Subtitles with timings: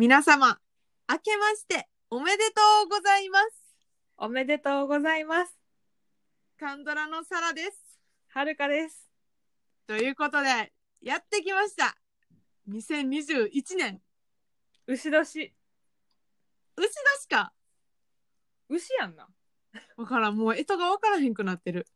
[0.00, 0.58] 皆様、
[1.10, 3.44] 明けましておめでとうございます。
[4.16, 5.54] おめでとうございます。
[6.58, 8.00] カンドラのサラです。
[8.28, 9.10] はるかです。
[9.86, 11.98] ということで、やってきました。
[12.70, 14.00] 2021年。
[14.86, 15.52] 牛年。
[16.78, 17.52] 牛年か。
[18.70, 19.28] 牛やんな。
[19.98, 20.36] わからん。
[20.38, 21.86] もう、干支がわからへんくなってる。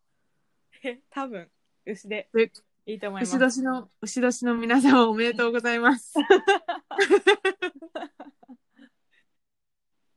[0.82, 1.50] え、多分、
[1.86, 2.50] 牛でえ
[2.86, 3.30] いいと思います。
[3.30, 6.12] 牛年の、牛年の皆様おめでとうございます。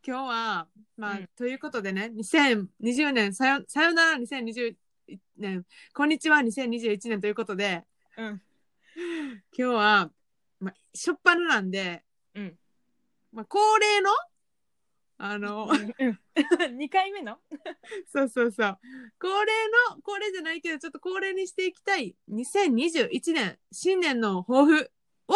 [0.05, 0.67] 今日は、
[0.97, 4.75] まあ、うんということでね、2020年、さよさよなら2020
[5.37, 7.85] 年、こんにちは2021年ということで、
[8.17, 8.41] うん。
[8.97, 10.11] 今日は、
[10.59, 12.03] まあ、しょっぱななんで、
[12.35, 12.59] うん。
[13.31, 14.11] まあ、恒例の、
[15.17, 16.19] あの、うん。
[16.77, 17.39] 2回目の？
[18.11, 18.79] そうそうそう、
[19.19, 19.51] 恒例
[19.95, 24.91] の、恒例じゃないけど、ちょっと恒例にしていきたい、2021年、新年の抱負
[25.27, 25.33] を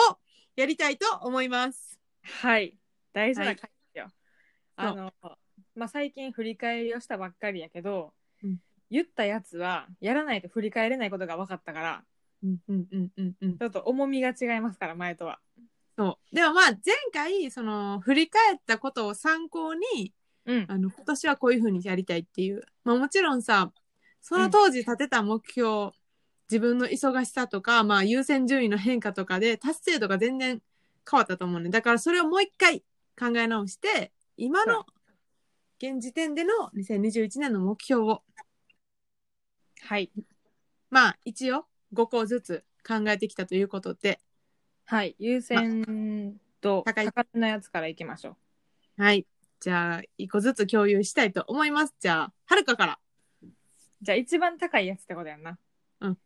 [0.55, 1.99] やりたいと思います。
[2.22, 2.77] はい。
[3.13, 4.12] 大事はない回ですよ。
[4.75, 5.13] あの、
[5.75, 8.13] まあ、最近振り返りをしたばっかりやけど、
[8.44, 8.58] うん
[8.91, 12.03] 言ったやつはやらないと振り返れないことが分かったから、
[12.44, 13.58] うんうんうんうんうん。
[13.58, 15.39] ちょっと重みが違いますから、前とは。
[16.02, 16.35] そう。
[16.35, 20.13] でもまあ、前回、その、振り返ったことを参考に、
[20.45, 20.66] うん。
[20.67, 22.63] あの、今年はこういうふうにやりたいっていう。
[22.83, 23.71] まあもちろんさ、
[24.22, 25.91] その当時立てた目標、
[26.49, 30.59] 自分の忙しさとか、まあ優先順位の変化とかで達成度が全然
[31.09, 31.69] 変わったと思うね。
[31.69, 32.79] だからそれをもう一回
[33.19, 34.85] 考え直して、今の
[35.77, 38.23] 現時点での2021年の目標を、
[39.81, 40.11] はい。
[40.89, 44.19] まあ一応5個ずつ考えてきたということで、
[44.92, 45.16] はい。
[45.20, 48.36] 優先度高い高めのやつからいきましょ
[48.97, 49.02] う。
[49.02, 49.25] はい。
[49.61, 51.95] じゃあ、1個ずつ共有したいと思います。
[52.02, 53.00] じゃあ、はるかから。
[54.02, 55.58] じゃあ一番高いやつってことやんな。
[56.02, 56.17] うん。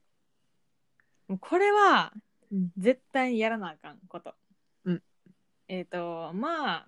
[1.27, 2.11] もうこれは
[2.51, 4.33] うん絶対にやらなあかんこと。
[4.85, 5.03] うん。
[5.67, 6.85] えっ、とまあ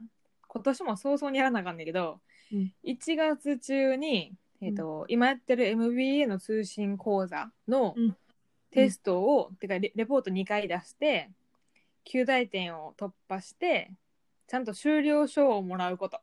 [0.48, 8.18] 今年も早々にやらなあかんねんけど、うん1月中に、えっと今やってる MBA の通信講座のうん
[8.72, 11.30] テストを、てかレレポート2回出して
[12.08, 13.92] 9大点を突破して
[14.48, 16.22] ちゃんと修了証をもらうこと。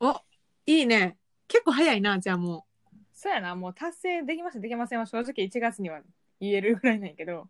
[0.00, 0.20] お、
[0.66, 1.16] いいね。
[1.48, 2.68] 結構早いな、じゃあもう
[3.14, 6.00] そうやな、もう達成できました、できませんは正直1月には
[6.40, 7.48] 言えるぐらいなんやけど、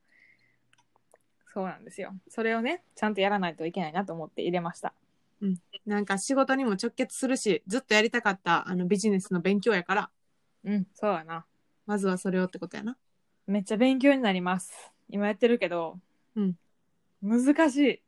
[1.52, 2.14] そうなんですよ。
[2.28, 4.94] それをね、ちゃんとやらないといけないなと思って入れました。
[5.42, 5.56] うん。
[5.84, 10.10] なんか仕事にも直結するし、ずっとやりたかったあのビジネスの勉強やから、
[10.64, 11.44] うん、そうやな。
[11.84, 12.96] まずはそれをってことやな。
[13.46, 14.72] めっちゃ勉強になります。
[15.10, 15.98] 今やってるけど、
[16.34, 16.54] うん。
[17.22, 18.02] 難しい。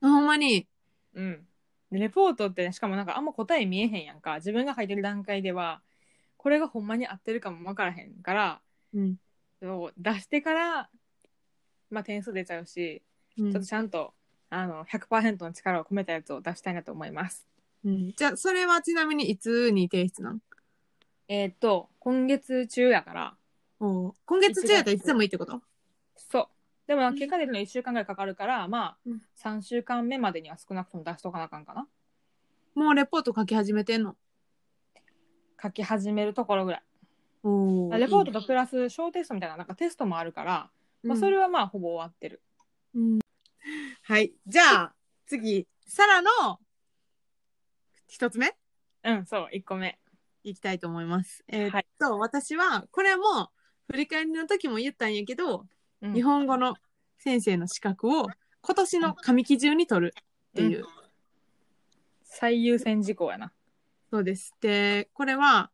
[0.00, 0.66] あほんまに。
[1.14, 1.46] うん。
[1.90, 4.36] でレポートって、しかもなんかあんま答え見えへんやんか。
[4.36, 5.82] 自分が書いてる段階では、
[6.36, 8.60] これがほんまに合ってるかもわからへんから、
[8.94, 9.16] うん。
[9.60, 10.90] そう出してから、
[11.90, 13.02] まあ点数出ちゃうし、
[13.38, 14.14] うんちょっとちゃんと、
[14.50, 17.46] あの、100%の力を込めたやつを出したいなと思います。
[17.84, 20.40] うん、じゃあ、それはちなみにいつに提出なん？
[21.28, 23.36] えーっと、今月中やから、
[23.80, 25.60] おう今月中やったらいつでもいいってこと？
[26.16, 26.48] そう。
[26.92, 31.88] でも、ん結果出るの1週間ぐらいかかるから、まあ、うん3週間目までには少なくとも出しとかなあかんかな。
[32.74, 34.14] もうレポート書き始めてんの？
[35.62, 36.82] 書き始めるところぐらい。
[37.44, 40.70] おレポートとプラス小テストみたいな、なんかテストもあるから、
[41.02, 42.42] まあ、それはまあ、ほぼ終わってる。
[42.94, 43.18] うん
[44.02, 44.34] はい。
[44.46, 44.94] じゃあ、
[45.26, 46.30] 次、サラの
[48.06, 48.54] 一つ目？
[49.04, 49.98] うん、そう、1個目。
[50.44, 51.42] いきたいと思います。
[51.48, 55.66] えーっはいと、私は、これはもう、振り返りの時も言ったんやけど、
[56.02, 56.74] うん日本語の
[57.18, 58.28] 先生の資格を
[58.60, 60.22] 今年の上期中に取るっ
[60.54, 60.84] ていう。
[62.24, 63.52] 最優先事項やな。
[64.10, 64.54] そうです。
[64.60, 65.70] で、これは、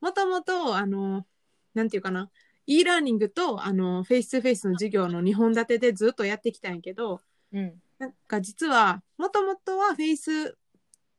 [0.00, 1.26] もともと、あの、
[1.74, 2.30] なんていうかな、
[2.66, 7.20] e ラーニングと、あの、フェイス2フェイスの授業の2本立てでずっとやってきたんやけど、
[7.52, 7.74] うん。
[7.98, 10.56] なんか実は、もともとはフェイス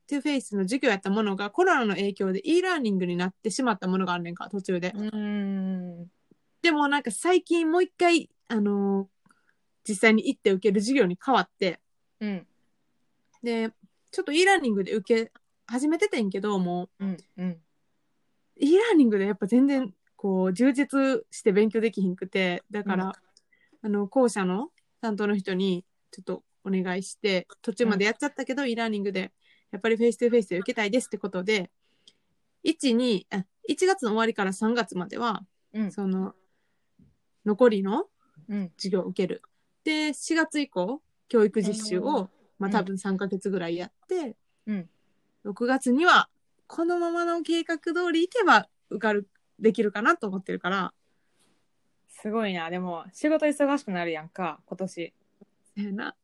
[0.08, 4.92] 2フェイスの授業やったものがコロナの影響で e ラーニングになってしまったものがあるねんか、途中で。
[4.94, 6.10] うーん。
[6.62, 9.08] でもなんか最近もう一回、あの
[9.88, 11.80] 実際に行って受ける授業に変わって、
[12.20, 12.46] うん。
[13.42, 13.70] で、
[14.10, 15.32] ちょっと e ラーニングで受け
[15.66, 17.16] 始めててんけど、もう、うん。
[17.38, 17.60] うん。
[18.56, 23.12] e ラーニングでやっぱ全然、こう、充実して勉強できひんくて、だから、うん
[23.82, 24.68] あの、校舎の
[25.00, 29.32] 担当の人に、ちょっとお願いして、途中までやっちゃったけど、e ラーニングで、
[29.70, 31.70] やっぱりフェイス2フェイスで受けたいですってことで、
[32.62, 35.92] 1、2、あ、1月の終わりから3月までは、うん。
[35.92, 36.34] その、
[37.50, 38.06] 残りの
[38.48, 38.72] うん。
[38.76, 39.42] 授業を受ける。
[39.84, 44.36] で、4月以降、教育実習を、まあうん多分3ヶ月ぐらいやって、
[44.66, 44.88] うん
[45.44, 46.28] 6月には、
[46.66, 50.92] このままの計画通り行けば受かる、できるかなと思ってるから、
[52.08, 52.68] すごいな。
[52.70, 55.14] でも、仕事忙しくなるやんか、今年。
[55.74, 56.14] せやな。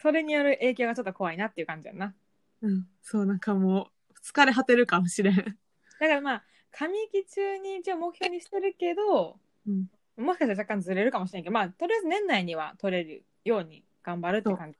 [0.00, 2.14] それによる影響がちょっと怖いなっていう感じやんな。
[2.60, 2.86] うん。
[3.02, 5.36] そう、なんかもう、疲れ果てるかもしれん。
[5.36, 5.54] だか
[6.00, 14.78] らまあ、上期中に一応目標にしてるけど、うんもしかしたら若干ずれるかもしれんけど、まあ、とりあえず年内には取れるように頑張るって感じ。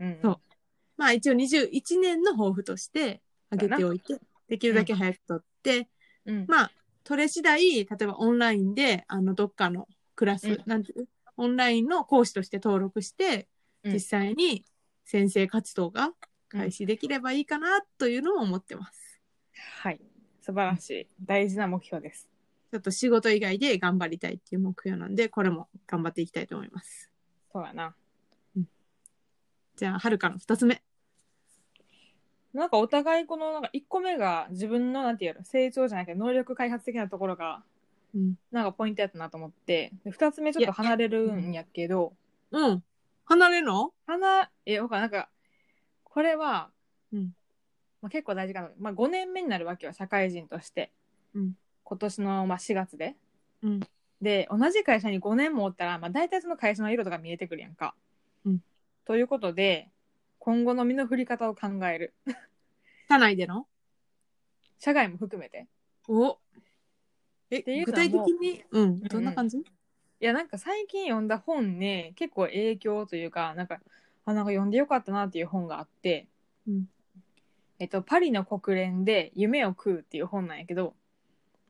[0.00, 0.18] うん、うん。
[0.22, 0.40] そう
[0.96, 5.88] まあ一応21年の抱負として挙げておいて、できるだけ早く取って、
[6.26, 6.44] うん。
[6.46, 6.70] まあ、
[7.04, 11.08] 取れ次第、例えばオンラインで、あの、どっかのクラス、うんなんていう
[11.38, 13.48] オンラインの講師として登録して、
[13.82, 14.66] うん実際に
[15.06, 16.12] 先生活動が
[16.50, 19.20] 開始できればいいかなというのを思ってます。
[19.82, 20.00] はい。
[20.42, 21.08] 素晴らしい。
[21.24, 22.29] 大事な目標です。
[22.70, 27.10] ちょっと仕事以外で頑張りたいっていう目標なんで、これも頑張っていきたいと思います。
[27.52, 27.94] そうやな。
[29.76, 30.82] じゃあ、はるかの二つ目。
[32.52, 37.62] なんかお互いこのなんか1個目が自分のなんていうの成長じゃないけど能力開発的なところが
[38.14, 38.34] うん。
[38.50, 42.12] なんかポイントやったなと思ってで2つ目ちょっと離れるんやけど
[42.50, 42.82] うん。
[43.24, 43.92] 離れるの？
[44.06, 45.28] 離えわかんなんか
[46.02, 46.70] これは、
[47.12, 47.32] うん
[48.02, 50.92] まあ、結構大事かな、まあ、5年目になるわけよ社会人として、
[51.34, 51.52] うん
[51.90, 53.16] 今年のまあ4月で。
[53.62, 53.80] うん。
[54.22, 57.94] で同じ会社に5年もおったら、まあ、大体その会社の色とか見えてくるやんか。
[58.44, 58.60] うん。
[59.04, 59.90] ということで
[60.38, 62.14] 今後の身の振り方を考える。
[63.08, 63.66] 社内での？
[64.78, 65.66] 社外も含めて。
[66.08, 66.38] お。
[67.50, 69.64] えていうの具体的に、うん、どんな感じ、い
[70.20, 73.80] やなんか最近読んだ本ね結構影響というかなんか
[74.24, 76.28] あなんか読んでよかったなっていう本があって、
[76.68, 76.86] うん。
[77.80, 80.94] えっと、パリの国連で夢を食うっていう本なんやけど、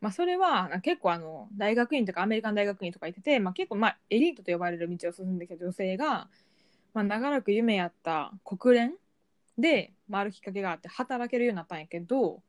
[0.01, 6.29] まあ、それは結構あの大学院とかアメリカン大学院とか行ってて、まあ、結構まあエリートと呼ばれる道を進んできた女性が、
[6.95, 8.95] まあ、長らく夢やった国連
[9.59, 12.41] で、まあ、あるきっかけがあって働けるようになったんやけど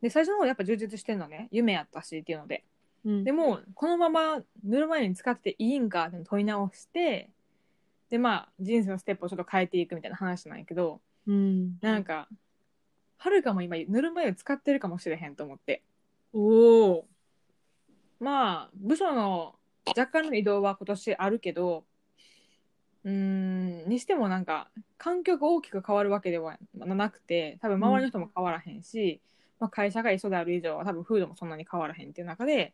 [0.00, 2.64] で最初の方やっぱ充実してんのね夢やったしっていうので。
[3.04, 7.30] うんでもこのまま塗る前に使っていいんかって問い直して
[8.10, 11.78] でまあ人生のステップをちょっと変えていくみたいな話なんやけどうん。
[11.80, 12.28] なんか
[13.18, 15.82] はるかも今塗る前を使ってるかもしれへんと思って
[16.32, 17.08] おお。
[18.18, 19.54] まあ部署の
[19.86, 21.84] 若干の移動は今年あるけど
[23.04, 24.68] うんにしてもなんか
[24.98, 29.20] 環境が大きく変わるわけではなくて多分周りの人も変わらへんし、
[29.60, 32.72] まあ、会社が一緒である以上は多分風土もそんなに変わらへんっていう中で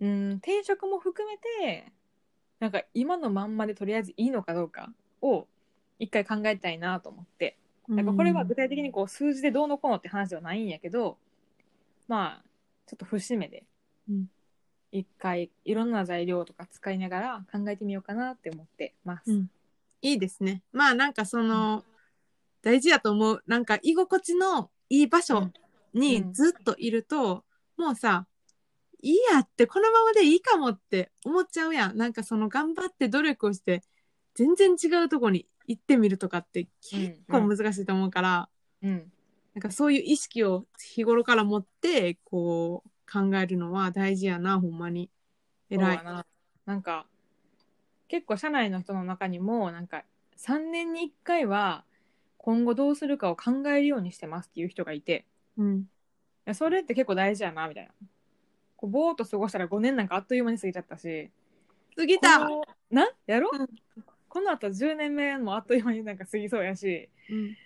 [0.00, 1.92] うん転職も含めて
[2.58, 4.90] なんか今のまんまでとりあえずいいのかどうか
[5.22, 5.46] を
[5.98, 7.56] 一回考えたいなと思って
[7.88, 11.18] なんかこれは具体的にこう数字でどうのこうのって話ではないんやけど
[12.08, 12.44] まあ
[12.86, 13.64] ちょっと節目で
[14.08, 14.26] うん
[14.92, 19.32] 一回いろんな材料とか使いながら考えてみようかなって思ってます。
[19.32, 19.50] うん
[20.04, 20.62] いいですね。
[20.70, 21.82] まあなんかその、
[22.60, 23.42] 大事やと思う。
[23.46, 25.50] なんか居心地のいい場所
[25.94, 27.42] にずっといると、
[27.78, 28.26] もうさ、
[29.00, 31.96] いいやってこのままでいいかもって思っちゃうやん。
[31.96, 33.82] なんかその頑張って努力をして、
[34.34, 38.48] 全然違うとこに行ってみるとかって結構難しいと思うから、
[38.82, 39.10] うん
[39.54, 45.10] なんかそういう意識を日頃から持って、こう考えるのは大事やな、ほんまに。
[45.70, 46.04] 偉い。
[46.04, 46.26] な。
[46.66, 47.06] なんか
[48.08, 50.04] 結構社内の人の中にもなんか
[50.36, 51.84] 3年に1回は
[52.38, 55.24] 今後どうするかを考えるようにしてますっていう人がいて。
[55.56, 55.78] うん。
[55.80, 55.84] い
[56.46, 57.92] やそれって結構大事やなみたいな。
[58.76, 61.30] こうぼーっと過ごしたら5年なんかあっという間に過ぎちゃったし。
[61.96, 62.48] 過ぎた。
[62.90, 63.08] な？
[63.26, 63.68] やろ、うん。
[64.28, 67.08] この後10年目もあっという間になんか過ぎそうやし。
[67.30, 67.56] うん。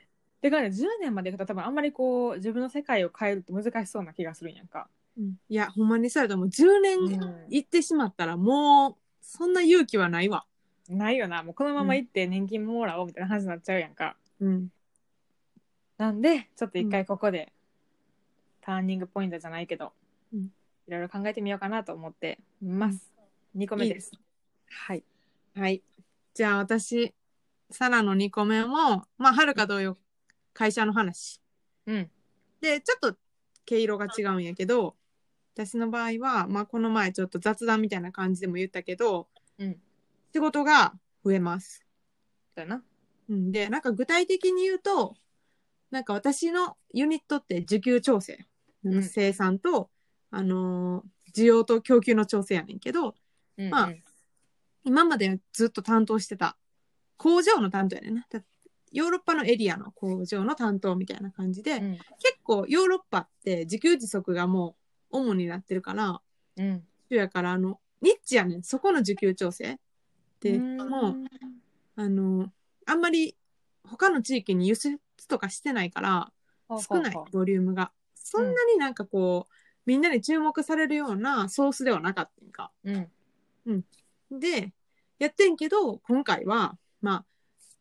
[0.40, 4.88] でかね10年までいくと多分あんまりこう自分の世界を変えるって難しそうな気がするんやんか。
[5.18, 6.46] うんいや、ほんまにそうやと思う。
[6.48, 6.98] 10年
[7.48, 10.44] 行ってしまったらもう、そんな勇気はないわ。
[10.88, 14.16] ないよなもうこのまま行って年金もらおうみたいな話になっちゃうやんか。
[14.40, 14.68] うん。
[15.98, 17.52] なんでちょっと一回ここで、
[18.60, 19.92] ターニングポイントじゃないけど、
[20.32, 20.50] うん
[20.88, 23.12] いろいろ考えてみようかなと思ってます。
[23.54, 23.88] 2個目で。
[23.88, 24.12] いいですす。
[24.70, 25.04] はい。
[25.54, 25.82] はい。
[26.32, 27.12] じゃあ私、
[27.70, 29.98] サラの2個目も、まあ、はるか同様、
[30.58, 31.40] 会社の話。
[31.86, 32.10] うん。
[32.60, 33.16] で、ちょっと
[33.64, 34.96] 毛色が違うんやけど、
[35.54, 39.76] 私の場合は、まあ、この前ちょっと雑談みたいな感じでも言ったけど、うん。
[40.32, 41.86] 仕事が増えます。
[42.56, 42.82] そうやな。
[43.28, 45.14] うん、で、なんか具体的に言うと、
[45.92, 48.44] なんか私のユニットって需給調整、
[48.82, 49.90] うん生産と、
[50.32, 51.04] あのー
[51.36, 53.14] 需要と供給の調整やねんけど、
[53.58, 53.92] うんまあ
[54.82, 56.56] 今までずっと担当してた
[57.16, 58.26] 工場の担当やねんな。
[58.92, 61.92] だヨーロッパのエリアの工場の担当みたいな感じで、うん。
[61.92, 64.76] 結構ヨーロッパって自給自足がも
[65.10, 66.20] う主になってるから、
[66.56, 66.84] うん。
[67.10, 68.62] やからあの、ニッチやねん。
[68.62, 69.78] そこの需給調整。
[70.40, 71.14] で、うんもう、
[71.96, 72.52] あの、
[72.86, 73.36] あんまり
[73.84, 76.32] 他の地域に輸出とかしてないから、
[76.68, 77.92] 少ないボリュームが。
[78.14, 79.52] そんなになんかこう、
[79.86, 82.70] みんなに注目されるようなソースではなかったんか。
[82.84, 83.08] うん。
[84.30, 84.72] で、
[85.18, 87.24] やってんけど、今回は、まあ、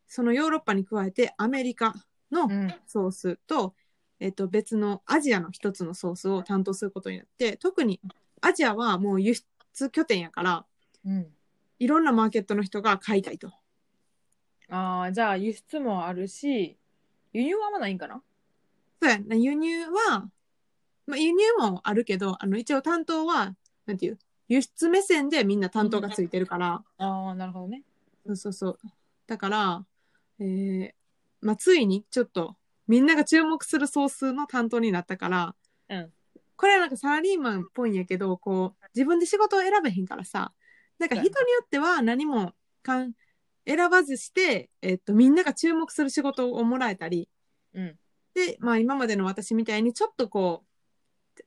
[0.08, 1.94] そのヨーロッパに加えてアメリカ
[2.32, 2.74] のうん。
[2.86, 3.74] ソースと、
[4.20, 8.00] えっと、別のアジアの一つのソースを担当することになって特に
[8.40, 10.64] アジアはもう輸出拠点やから
[11.04, 11.26] うん。
[11.78, 13.52] いろんなマーケットの人が買いたいと。
[14.68, 16.76] ああじゃあ輸出もあるし
[17.32, 18.22] 輸入はあんまないんかな？
[19.00, 20.28] そうやな輸入は、
[21.06, 23.54] まあ、輸入もあるけどあの一応担当は
[23.86, 27.82] なんていう輸出目線でみんな担当がついてるから、ああなるほどね。
[28.26, 28.78] そうそうそう。
[29.26, 29.84] だから、
[30.40, 30.90] えー
[31.40, 35.54] まあ、ついにちょっとみんなが注目するソースの担当になったから、
[35.88, 36.12] うん。
[36.56, 40.52] これはなんかサラリーマンっぽいんやけどこう自分で仕事を選べへんからさ
[40.98, 42.52] なんか人によっては何も
[42.82, 43.12] かん
[43.64, 47.28] 選ばずして、えっと、みんなが注目する仕事をもらえたり
[47.74, 47.96] うん。
[48.34, 50.67] で、まあ、今までの私みたいにちょっとこう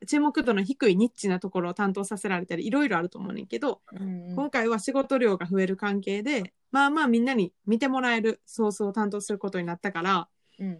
[0.07, 10.27] 注目度の低いニッチなところを担当させられたりいろいろあると思うねんけど、うん今回は仕事量が増える関係でまあまあみんなに見てもらえるソースを担当することになったから
[10.59, 10.79] うん。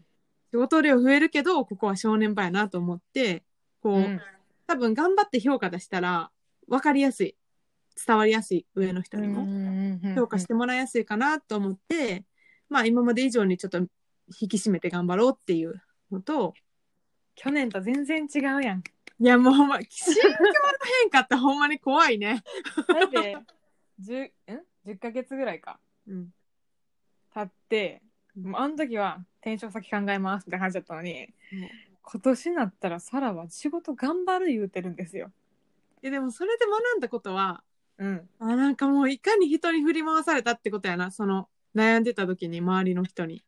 [0.51, 3.43] 仕事量増えるけどここは正念場やなと思って
[3.81, 4.21] こう、うん。
[4.67, 6.31] 多分頑張って評価出したら
[6.67, 7.35] 分かりやすい
[8.05, 9.45] 伝わりやすい上の人にも
[10.15, 12.23] 評価してもらいやすいかなと思って、
[12.69, 16.53] まあ今まで以上にちょっと引き締めて頑張ろうっていうのと
[17.35, 18.83] 去年と全然違うやん
[19.21, 20.35] いやもうほんま心境の
[21.01, 22.43] 変化ってほんまに怖いね。
[22.87, 23.37] だって
[24.01, 24.31] 10, ん
[24.83, 26.29] 10ヶ月ぐらいかうん
[27.31, 28.01] 経って
[28.35, 31.27] もうあの時は転職先考えますって感じだったのに
[32.01, 35.31] 今年になったらサラは仕事頑張る言うてるんですよ。
[36.01, 37.61] いやでもそれで学んだことは
[37.99, 38.27] うん。
[38.39, 43.45] あなんかもういかに人に振り回されたってことやなその悩んでた時に周りの人に、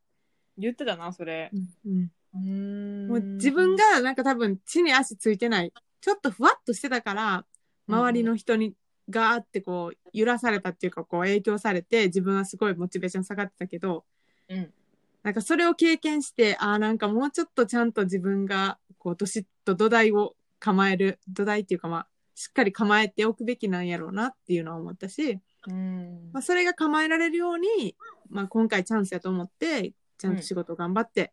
[0.57, 1.49] 言ってたな、それ。
[1.51, 5.73] うんうーんもう自分、がなんか多分地に足ついてない。
[6.01, 7.45] ちょっとふわっとしてたから
[7.87, 8.73] 周りの人に
[9.09, 14.03] ガーってこう揺らされたっていうかこう影響されて自分はすごいモチベーション下がってたけど
[14.49, 14.73] うん。
[15.21, 26.29] なんかそれを経験してあーなんかもうちょっとちゃんと自分がこうどしっと土台を構える土台っていうかまあしっかり構えておくべきなんやろうなっていうのは思ったし、うん。
[26.33, 27.95] まあ、それが構えられるように、
[28.29, 31.31] まあ、今回チャンスやと思ってちゃんと仕事頑張って、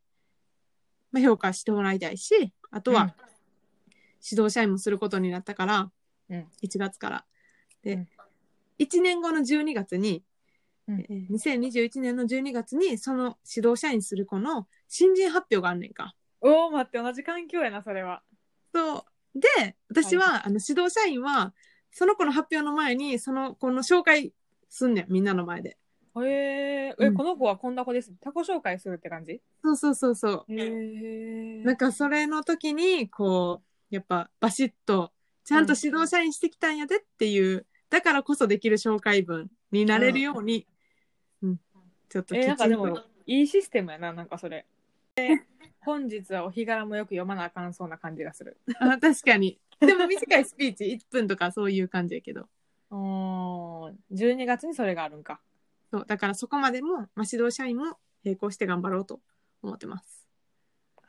[1.12, 3.12] まあ、評価してもらいたいしあとは、うん
[4.22, 5.90] 指導社員もすることになったから、
[6.28, 7.24] うん1月から。
[7.82, 8.08] で、うん
[8.78, 10.22] 1年後の12月に、
[10.86, 16.14] うんえー2021年の12月にその指導社員する子の新人発表があんねんか。
[16.42, 18.22] おお、待って、同じ環境やな、それは。
[18.74, 21.54] そうで私は、あの指導社員は
[21.92, 24.32] その子の発表の前にその子の紹介
[24.68, 25.78] すんねんみんなの前で。
[26.16, 28.12] へえ、え、うんこの子はこんな子です。
[28.20, 29.40] 他己紹介するって感じ？
[29.62, 30.52] そうそうそうそう。
[30.52, 31.64] へえ。
[31.64, 35.12] なんかそれの時にこうやっぱバシッと
[35.44, 40.66] ちゃんと指導社員してきたんやでっていう、だからこそできる紹介文になれるように、
[41.42, 41.60] うん
[42.08, 44.66] ちょっときえー、なんかでも、いいシステムやな、なんかそれ。
[45.14, 45.44] で
[45.80, 48.58] 本日はお日柄もよく読まなあかんそうな感じがする。
[48.80, 52.48] あ確かにでも短いスピーチ1分とかそういう感じやけど
[52.90, 55.40] おー12月にそれがあるんか。
[55.90, 59.20] そうだからそこまでも、まあ、指導社員も並行して頑張ろうと
[59.62, 60.26] 思ってます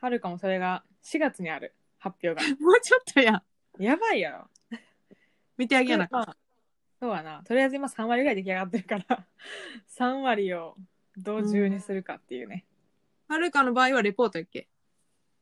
[0.00, 2.42] はるかもそれが4月にある発表が。
[2.58, 3.42] もうちょっとや
[3.78, 4.78] やばいやろ。
[5.56, 6.36] 見てあげやなかまあ
[7.00, 7.42] そうやな。
[7.44, 9.26] とりあえず今3割ぐらい出来上がってるから、
[9.90, 10.76] 3割を
[11.16, 12.64] どう10にするかっていうね。
[13.28, 14.68] はるかの場合はレポートやっけ？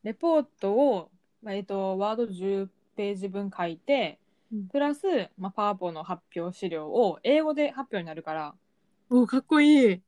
[0.03, 4.19] レポートを、まあえっと、ワード10ページ分書いて、
[4.51, 8.55] うんプラス、まあ、パワポの発表資料を英語で発表になるから、
[9.13, 10.01] おかっこいいい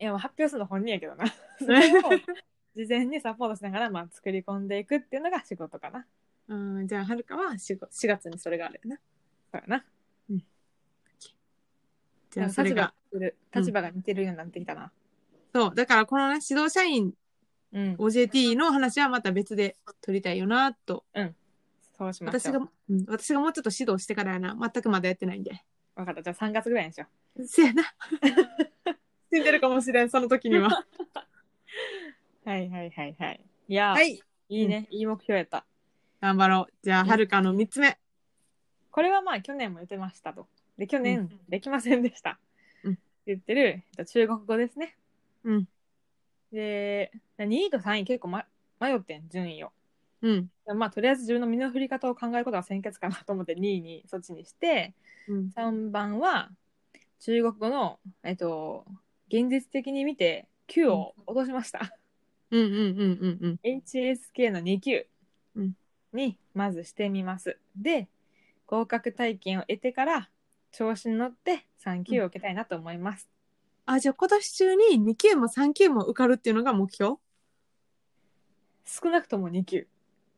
[0.00, 1.24] や、まあ発表するの本人やけどな。
[1.58, 2.02] それを
[2.74, 6.04] 事前にサポートしながら、まあ、作り込んでいくっていうのが仕事かな。
[6.48, 8.96] うんじゃあはるかは 4, 4月にそれがあるよな
[9.52, 9.84] そうやな。
[12.30, 14.90] じゃあそれが立場が立場が似てるようになってきたな。
[15.54, 17.14] そうだからこのね指導社員
[17.72, 17.94] うん。
[17.96, 21.04] OJT の話はまた別で取りたいよなと
[21.96, 22.50] そうしましょう。
[22.50, 25.62] 私が、うん、私がもうちょっと指導してからやな全くまだやってないんで
[26.02, 26.22] 分かった。
[26.22, 27.06] じゃあ3月ぐらいにしよ
[27.44, 27.82] せやな
[29.32, 30.70] 死んでるかもしれんその時にはう。
[32.48, 33.40] はいはいはいはい。
[33.68, 34.86] いやー、、はいいいね。
[34.90, 35.66] いい目標やった。
[36.20, 37.98] 頑張ろうじゃあうんはるかの3つ目
[38.90, 40.48] これはまあ去年も言ってましたと。
[40.78, 42.38] で、去年、うんできませんでした。
[42.84, 44.96] うん言ってる、えっと中国語ですね。
[45.44, 45.68] うん
[46.52, 48.46] で、2位と3位結構、ま、
[48.80, 49.72] 迷ってん、順位を。
[50.22, 50.50] うん。
[50.76, 54.94] まあ、とりあえず自分の身の振り方を考えることが先決かなと思って2位にそっちにして、
[55.28, 55.50] うん。
[55.50, 56.50] 3番は
[57.20, 58.84] 中国語の、えっと、
[59.28, 61.94] 現実的に見て9を落としました。
[62.50, 62.60] うん。
[62.60, 62.70] うん。
[62.70, 62.78] うん。
[62.80, 63.38] うん。
[63.40, 63.60] うん。
[63.62, 65.06] HSK の2級
[65.56, 65.72] うん。
[66.12, 67.58] にまずしてみます。
[67.76, 68.08] で、
[68.66, 70.28] 合格体験を得てから
[70.72, 73.28] 調子に乗って3級を受けたいなと思います。
[73.86, 77.16] あ、じゃあ今年中に2級も3級も受かるっていうのが目標？
[78.84, 79.86] 少なくとも2級。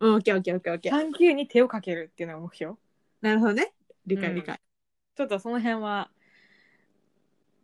[0.01, 0.93] うん、オッケーオッケーオッケーオッケー。
[0.93, 2.75] 3級に手をかけるっていうのが目標？
[3.21, 3.73] なるほどね。
[4.07, 4.59] 理うん解理解。
[5.15, 6.11] ちょっとその辺は、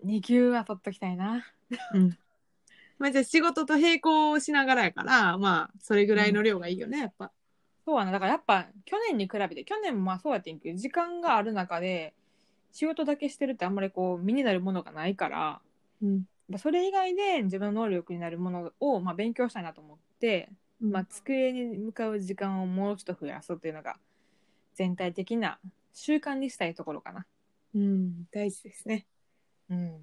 [0.04, 1.46] 2級は取っときたいな。
[1.94, 2.18] うん。
[2.98, 7.32] まあじゃあ仕事と並行しながらやから、まあそれぐらいの量がいいよね、やっぱ。
[7.86, 8.12] そうやな。
[8.12, 12.12] だからやっぱ去年に比べて、去年もまあそうやってんけど、時間がある中で、
[12.72, 15.60] 仕事だけしてるってあんまりこう身になるものがないから、
[16.02, 16.24] うん。
[16.58, 23.96] それ以外で自分の能力になるものをまあ勉強したいなと思って、まあ、机に向かう時間をもうちょっと増やすっていうのが
[24.74, 25.58] 全体的な
[25.92, 27.26] 習慣にしたいところかな。
[27.74, 29.06] うん、大事ですね。
[29.70, 30.00] うん、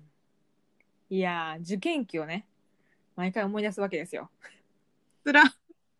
[1.09, 2.45] いやー受験期をね
[3.15, 4.29] 毎回思い出すわけですよ。
[5.23, 5.43] つら。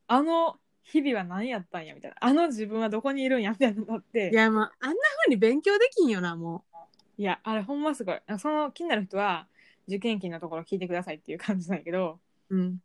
[0.08, 6.65] あの日々は何やったんやみたいなあの自分はどこにいるんやみたいなのっていや、まあ、あんな風に勉強できんよな、も
[7.18, 9.48] いやあれほんますごいその気になる人は
[9.88, 12.56] 受験期のところ聞いてくださいっていう感じなんやけどう。
[12.58, 12.80] うん。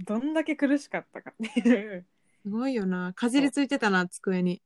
[0.00, 2.06] どんだけ苦しかったかっていう。
[2.42, 3.12] すごいよな。
[3.14, 4.56] かじりついてたな、机に。
[4.56, 4.60] っ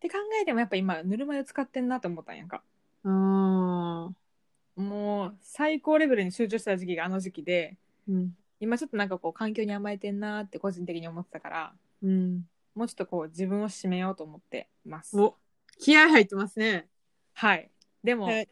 [0.00, 2.62] て考えてもやっぱ今ぬるま湯使ってんなと思ったんやんか。
[3.04, 4.80] ああ。
[4.80, 7.76] もう最高レベルに集中した時期があの時期で
[8.08, 8.36] うん。
[8.60, 12.46] 今ちょっとなんかこう環境に甘えてんなって個人的に思ってたからうん。
[12.74, 15.36] もうちょっとこう自分を締めようと思ってますお、
[15.78, 16.86] 気合入ってますね。
[17.34, 17.70] はい
[18.04, 18.48] でも、はい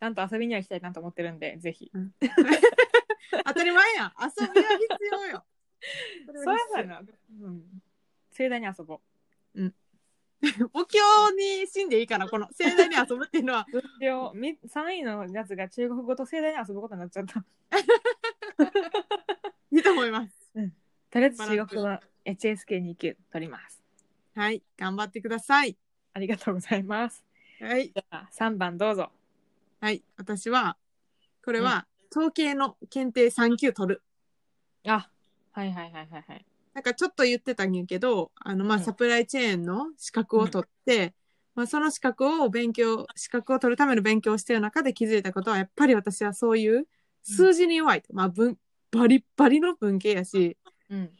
[0.00, 1.90] ちゃんと遊びには行きたいなと思ってるんでぜひ
[3.44, 4.12] 当たり前やん。
[4.20, 5.44] 遊びは必要よ。
[6.44, 7.82] そうやな、うん、
[8.30, 9.00] 盛大に遊ぼう
[10.40, 11.04] 目標
[11.36, 13.66] に死んでいいから、この 盛大に遊ぶっていうのは。
[13.70, 17.44] 分量み3位のやつが中国語と盛大に遊ぶことになっちゃった
[19.70, 20.52] いいと思います。
[21.10, 23.82] とりあえず中国語の HSK2 級取ります
[24.34, 24.62] はい。
[24.76, 25.76] 頑張ってください。
[26.12, 27.24] ありがとうございます
[27.60, 27.88] はい。
[27.88, 29.10] じゃあ3番どうぞ
[29.80, 30.04] はい。
[30.16, 30.76] 私は、
[31.44, 34.02] これは、統計の検定3級取る。
[34.86, 35.10] あ
[35.58, 36.44] はいはいはいはいはい。
[36.72, 38.84] なんかちょっと言ってたんやけど、あの、まあ、うん。
[38.84, 41.14] サプライチェーンの資格を取って、
[41.56, 46.86] まあ、その資格を勉強、資格を取るための勉強をしている中で気づいたことは、やっぱり私はそういう
[47.24, 48.14] 数字に弱いと。
[48.14, 48.56] まあ、文、
[48.92, 50.56] バリッバリの文系やし、
[50.90, 51.10] うん。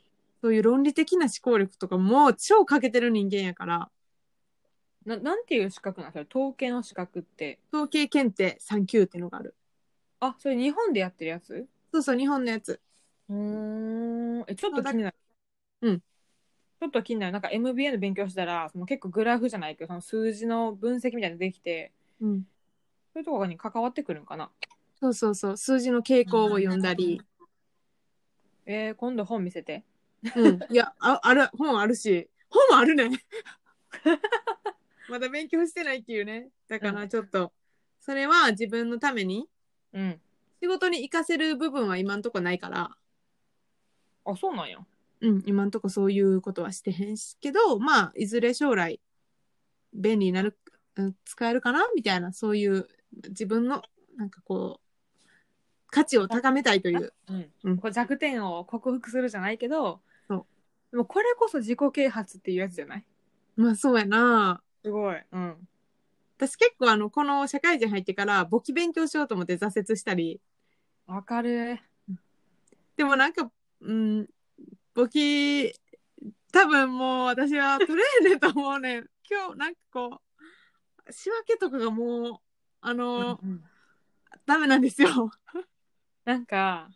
[0.40, 3.90] そういう論理的な思考力とかも超欠けてる人間やから、
[5.04, 6.38] ななんていう資格なんですか？
[6.38, 7.58] 統計の資格って。
[7.72, 9.56] 統計検定3級っていうのがある。
[10.20, 11.66] あそれ日本でやってるやつ？
[11.92, 12.80] そうそう、日本のやつ。
[13.28, 14.44] うーん。
[14.48, 15.16] えちょっと気になる。
[15.82, 16.00] うん。
[16.00, 17.32] ちょっと気になる。
[17.32, 22.46] なんか MBA の勉強したらその結構グラフじゃないけどその数字の分析みたいなのできてうん。
[23.12, 24.50] そういうところに関わってくるんかな。
[25.00, 27.22] そうそうそう、数字の傾向を読んだり、
[28.66, 29.84] えー、今度本見せて。
[30.36, 30.60] うん。
[30.68, 33.10] いや、あある、本あるし、本もあるね。
[35.08, 36.50] まだ勉強してないっていうね。
[36.68, 37.52] だかうらちょっと、
[38.00, 39.48] それは自分のために、
[39.92, 40.20] うん。
[40.60, 42.90] 仕事に活かせる部分は今んとこないから、
[44.30, 44.78] あそうなんや。
[45.20, 49.00] うん、今んとこそういうことはしてへんしけど、まあ、いずれ将来、
[49.92, 50.56] 便利になる、
[50.96, 52.86] うん使えるかなみたいな、そういう、
[53.28, 53.82] 自分の、
[54.16, 55.28] なんかこう、
[55.90, 57.14] 価値を高めたいという。
[57.28, 57.78] うん、うん。
[57.78, 60.46] こう弱点を克服するじゃないけどそう。
[60.90, 63.04] でもこれこそ自己啓発っていうやつじゃない？
[63.56, 64.62] まあ、そうやな。
[64.84, 65.16] すごい。
[65.32, 65.68] うん。
[66.36, 70.40] 私結構あの、この社会人入ってから簿記勉強しようと思って挫折したり、
[71.06, 71.80] わかる。
[72.96, 74.28] でもなんか、うん、
[74.94, 75.72] 簿記、
[76.52, 79.06] 多分もう私は取れへんねんと思うねん。
[79.30, 80.20] 今日なんかこ
[81.06, 82.40] う、仕分けとかがもう、
[82.80, 83.64] あの、うん
[84.46, 85.30] ダメなんですよ。
[86.24, 86.90] なんか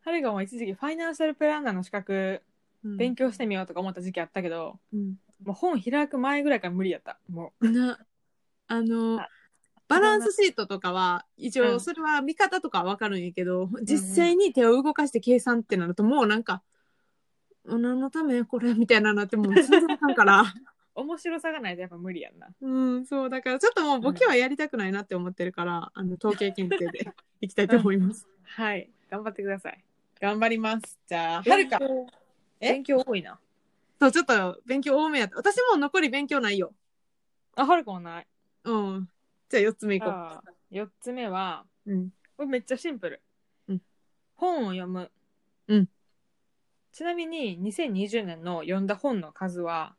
[0.00, 2.42] はるがも一時期ファイナンシャルプランナーの資格
[2.82, 7.98] 勉強してみようとか思った時期あったけど、うんもう本開く前ぐらいから無理やったもな、
[8.66, 9.28] あのあ、
[9.88, 16.62] バランスシートとかは、一応、うんそれは見方とかはわかるんやけど、実際に手を動かして計算ってなると、もうなんか、
[17.64, 20.42] 何のためこれみたいなのなって、もう全然あかんから。
[20.42, 20.44] う
[20.94, 28.26] 面白さがないとやっぱ無理やんなうん、そう、だからちょっともう簿記はやりたくないなって思ってるから、あの、統計検定でいきたいと思います。
[28.44, 29.84] はい頑張ってください
[30.20, 30.98] 頑張ります。
[31.06, 31.78] じゃあ、はるか。
[32.60, 32.72] え？
[32.72, 33.38] 勉強多いな
[34.00, 35.36] そう、ちょっと勉強多めやった。
[35.36, 36.74] 私も残り勉強ないよ。
[37.54, 38.26] あはるかもない
[38.64, 39.08] うん。
[39.48, 41.92] じゃあ4つ目いこあ4つ目はう。
[41.92, 42.10] うん。
[42.36, 43.22] これめっちゃシンプル、
[43.68, 43.82] うん。
[44.36, 45.10] 本を読む、
[45.68, 45.88] うん。
[46.92, 49.94] ちなみに2020年の読んだ本の数は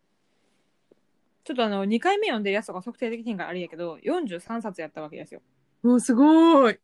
[1.43, 5.41] ちょっとあの2回目読んでるやつとか測定できひんからあれやけど43冊やったわけですよ。
[5.81, 6.79] もうすごーい。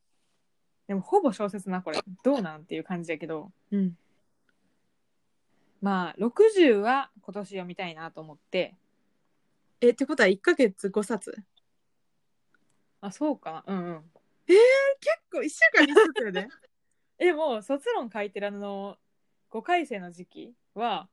[0.88, 2.00] でもほぼ小説なこれ。
[2.24, 3.52] どうなんっていう感じやけど。
[3.72, 3.98] うん。
[5.82, 8.76] まあ60は今年読みたいなと思って。
[9.82, 11.36] え、ってことは1ヶ月5冊？
[13.06, 14.12] あそうかなうんうん
[14.48, 14.60] 結
[15.32, 16.48] 構1週間に1冊やで。
[17.20, 18.98] え、もう卒論書いてるあの、
[19.50, 21.08] 5回生の時期は、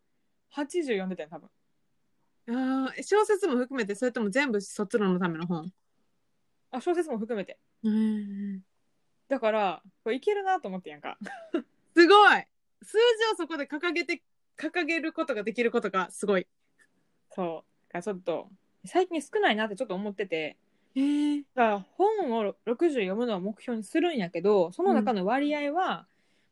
[0.51, 1.51] 80読んでたよ、多分。
[2.49, 5.73] あー小説も含めて、それとも全部卒論のための本？
[6.71, 7.59] あ、小説も含めて。
[7.83, 8.63] うん
[9.29, 11.19] だから、これいけるなと思ってやんか。
[11.95, 12.47] すごい
[12.83, 14.23] 数字をそこで掲げて、
[14.57, 16.47] 掲げることができることがすごい。
[17.31, 17.93] そう。
[17.93, 18.51] だからちょっと、
[18.85, 20.59] 最近少ないなってちょっと思ってて、
[20.95, 21.43] へえ。
[21.55, 26.07] だから本を60読むのを目標にするんやけど、その中の割合は、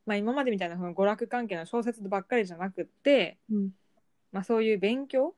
[0.06, 3.70] まあ今までみたいなその娯楽関係の小説ばっかりじゃなくって、うん。
[4.32, 5.34] まあそういう勉強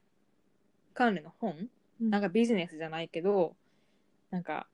[0.94, 1.68] 関連の本
[2.00, 3.54] なんかビジネスじゃないけど、
[4.30, 4.66] なんか、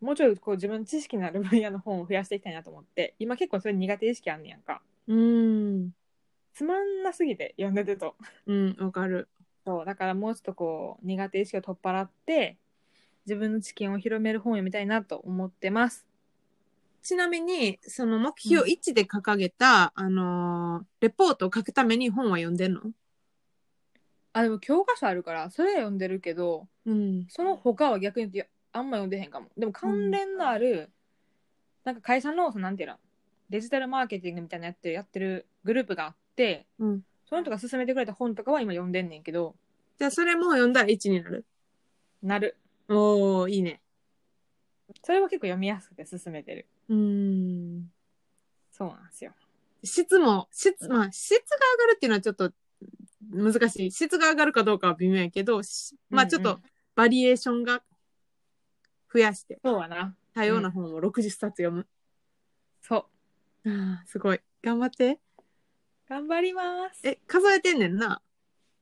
[0.00, 4.82] もうちょいこう自分の知識のある分野の本を増やしていきたいなと思って、今結構それ苦手意識あんねやんか。
[5.06, 5.90] うん。
[6.54, 8.14] つまんなすぎて読んでてと。
[8.46, 9.28] うん、わかる。
[9.64, 12.58] そう、だからもうちょっとこう苦手意識を取っ払って、
[13.28, 16.06] 自分の知見を広める本を読みたいなと思ってます。
[17.02, 22.80] ちなみに、その目標1で掲げた、あのーレポートを書くために本は読んでんの？
[24.32, 27.26] あ、でも教科書あるから、それは読んでるけど、うん。
[27.28, 29.48] その他は逆に言うとあんま読んでへんかも。
[29.58, 30.90] でも関連のある、
[31.84, 32.96] なんか会社の、そのなんていうの、
[33.50, 37.02] デジタルマーケティングみたいなやってる、やってるグループがあって、うん。
[37.28, 39.54] その人が勧めてくれた本とかは今読んでんねんけど、
[39.98, 41.44] じゃあ、それも読んだら1になる？
[42.22, 42.56] なる。
[42.88, 43.82] おー、いいね。
[45.04, 46.66] それは結構読みやすくて勧めてる。
[46.88, 47.90] うん。
[48.70, 49.32] そうなんですよ。
[49.84, 52.52] 質も、質、まあ、質が上がるっていうのはちょっと
[53.30, 53.90] 難しい。
[53.90, 56.60] 質が上がるかどうかは微妙やけど、しまあちょっと
[56.94, 57.82] バリエーションが
[59.12, 60.16] 増やして、そうはな。
[60.34, 61.86] 多様な本を60冊読む。
[62.80, 63.08] そ
[63.64, 63.70] う。
[63.70, 64.40] ああ、すごい。
[64.62, 65.18] 頑張って。
[66.08, 67.06] 頑張ります。
[67.06, 68.22] え、数えてんねんな。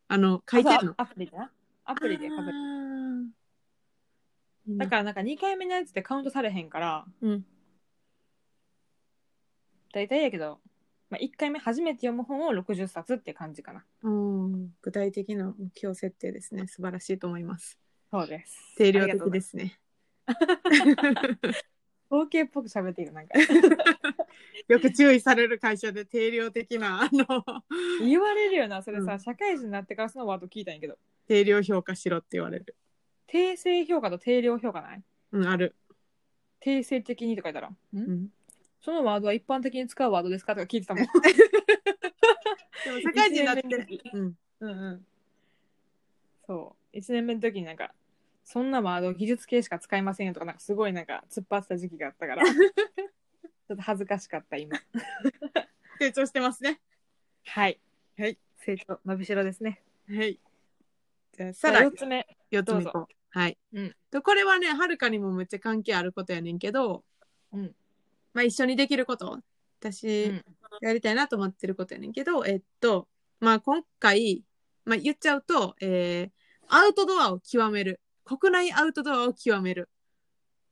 [0.09, 0.95] あの、書いてんの？
[0.97, 1.51] あアプリでな。
[1.85, 2.53] アプリで数え
[4.69, 7.45] だからなんか2回目のやつでカウントされへんから、うん。
[9.93, 10.59] 大体やけど、
[11.09, 13.85] まあ、1回目初めて読む本を60冊って感じかな。
[14.03, 16.67] うん具体的な目標設定ですね。
[16.67, 17.79] 素晴らしいと思います。
[18.11, 18.75] そうです。。
[18.77, 19.79] 定量的ですすね。
[22.11, 23.39] 統計 っぽく喋っている、なんか。
[24.69, 27.27] よく注意される会社で定量的な、あの、
[28.01, 30.99] 言われるよな、それさ、うん社会人になってからそのワード聞いたんやけど。
[31.27, 32.77] 定量評価しろって言われる。
[33.27, 35.03] 定性評価と定量評価ない？
[35.33, 35.75] うん、ある。
[36.61, 37.77] 定性的にとか言ったら、ん？
[37.95, 38.29] うん。
[38.81, 40.55] そのワードは一般的に使うワードですか？
[40.55, 41.07] とか聞いてたもん。
[42.85, 44.39] でも社会人になって一年目の時、うん。
[44.61, 45.07] うんうん。
[46.47, 46.97] そう。
[46.97, 47.93] 1年目の時になんか、
[48.45, 54.81] そんなワード技術系しか使いませんよとか、なんかすごいなんか突っ張ってた時期があったから、 ちょっと恥ずかしかった、今。
[55.99, 56.81] 成長してますね。
[57.45, 57.81] はい。
[58.17, 58.39] はい。
[58.59, 59.83] 成長、伸びしろですね。
[60.09, 60.39] はい。
[61.33, 62.27] じゃあ、さらに4つ目。
[62.53, 62.85] 4つ目。
[63.37, 63.59] はい。
[63.75, 67.05] うんとこれはね、はるかにもめっちゃ関係あることやねんけど、
[67.53, 67.75] うん
[68.33, 69.43] まあ一緒にできること、
[69.79, 70.45] 私、うん
[70.81, 73.09] やりたいなと思ってることやねんけど、えっと、
[73.41, 74.43] まあ今回、
[74.87, 76.31] まあ言っちゃうと、えー、
[76.69, 78.01] アウトドアを極める。
[78.25, 79.91] 国内アウトドアを極める。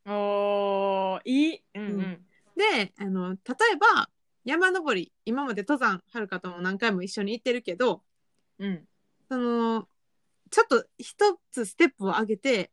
[0.07, 1.63] おー、いい。
[1.75, 2.25] うんうん。
[2.55, 3.37] で、あの、例
[3.73, 4.09] えば、
[4.43, 8.01] 山登り、今まで登山、はるかとも何回も一緒に行ってるけど、
[8.57, 8.87] うん。
[9.29, 9.87] その、
[10.51, 12.71] ちょっと一つステップを上げて、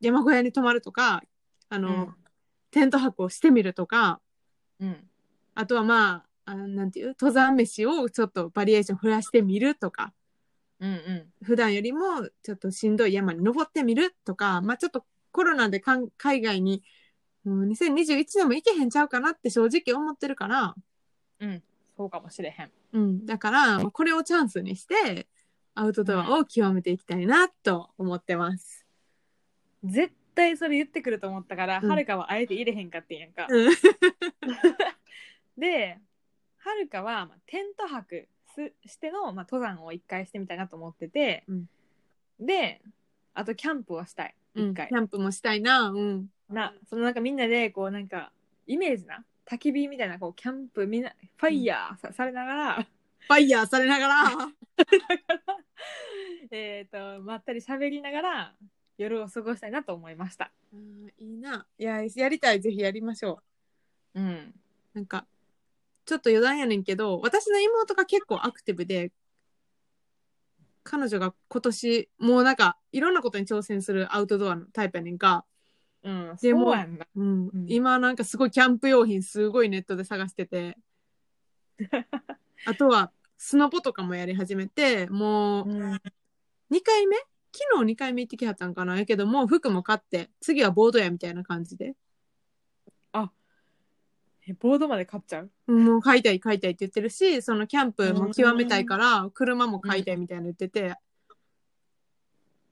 [0.00, 1.22] 山小屋に泊まるとか、
[1.68, 2.14] あの、うん
[2.70, 4.20] テント泊をしてみるとか、
[4.78, 4.96] うん。
[5.54, 10.12] あとはまあ、あなんていう、登山飯をちょっとバリエーション増やしてみるとか、
[10.78, 11.44] うんうん。
[11.44, 16.82] 普段よりもちょっとしんどい山に登ってみるとか、まあちょっとコロナでかん海外に、
[17.44, 20.74] もう2021年も行けへんちゃうかなって正直思ってるから、
[21.40, 21.62] うん。
[21.96, 22.70] そうかもしれへん。
[22.92, 25.26] うん、だから、まあこれをチャンスにして、
[25.80, 28.84] アウトドアを極めていきたいなと思ってます。
[29.82, 33.46] 絶対それ言ってくると思ったから、うんはるかはあえて入れへんかってんやんか。
[33.48, 33.72] うん。
[35.56, 35.98] で、
[36.58, 41.64] はるかは、まあ、テント泊すしての、まあ、登山を一回してみたいなと思ってて、うん
[42.40, 42.80] で、
[43.34, 44.34] あとキャンプをしたい。
[44.54, 44.94] うん、一回キ。
[44.94, 45.90] ャンプもしたいな。
[45.90, 46.26] うん。
[46.48, 48.32] な、そのなんかみんなで、こうなんか、
[48.66, 54.24] イメージな、焚き火みたいな、こう、キャンプみんな、ファイヤーさ,、されながら、ファイヤーされながら。
[56.50, 58.56] えっと、まったり喋りながら、
[58.98, 60.52] 夜を過ごしたいなと思いました。
[60.72, 61.66] うんいいな。
[61.78, 62.60] いや、やりたい。
[62.60, 63.42] ぜひやりましょ
[64.14, 64.54] うん。
[64.94, 64.98] う。
[64.98, 65.26] なんか、
[66.04, 69.12] ちょっと余談やねんけど、私の妹が結構アクティブで、
[70.82, 75.46] 彼女が今年、もうなんか、いろんなことに挑戦するアウトドアのタイプやねんか。
[76.02, 77.06] うん、でもそうやんな。
[77.14, 80.76] うんうん今なんかすごいキャンプ用品すごいネットで探してて。
[82.66, 85.92] あとは、スノボとかもやり始めて、もう、うん。
[85.94, 85.98] 2
[86.84, 87.16] 回目？
[87.52, 88.98] 昨日2回目行ってきはったんかな？
[88.98, 91.94] やけどもう服も買って次はボードやみたいな感じで。
[94.46, 95.50] えボードまで買っちゃう？
[95.72, 100.96] もう買いたい買いたいって言ってるし、そのキャンプも極めたいから、車も買いたいみたいなの言ってて、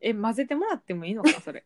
[0.02, 1.32] え混ぜてもらってもいいのか？
[1.32, 1.64] な それ。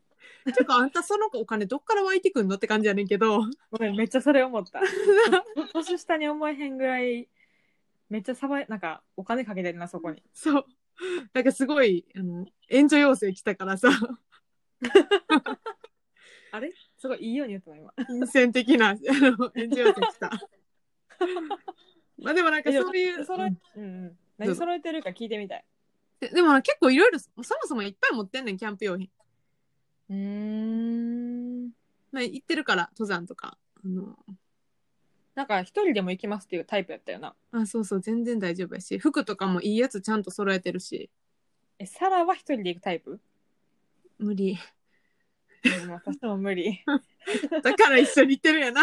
[0.57, 3.41] てかあんたそのお金どっから湧いてくんのって感じやねんけど、
[3.73, 4.81] ごめんめっちゃそれ思った。
[5.75, 7.29] 年下に思えへんぐらい
[8.13, 10.67] めっちゃさばいなんかお金かけてるなそこにそう。
[11.33, 13.89] なんかすごい、あの、援助要請来たからさ、
[16.53, 16.71] あれ？
[16.99, 20.31] すごいいいように言ったの今金銭的な、あの、援助要請来た。
[22.19, 25.65] まあでもなんかそういう、そろえうんうん何揃えてるか聞いてみたい
[26.21, 29.09] ででも結構いろいろ、そもそもいっぱい持ってんねん、キャンプ用品。
[30.11, 31.71] うーん
[32.13, 33.57] まあ行ってるから、登山とか。
[33.83, 34.19] あの、
[35.35, 37.35] なんか一人でも行きますっていうタイプやったよな。
[37.53, 41.11] あ、そうそう、全然大丈夫やし、服とかもいいやつちゃんと揃えてるし、
[41.79, 43.19] えサラは一人で行くタイプ？
[44.19, 44.59] 無理。
[45.83, 46.85] うん私も無理。
[47.63, 48.83] だから一緒に行ってるんやな。